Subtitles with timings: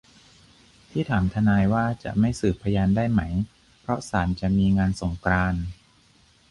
[0.89, 3.21] ที่ถามทนายว่าจะไม่สืบพยานได้ไหม
[3.81, 5.63] เพราะศาลจะมีงานสงกรานต์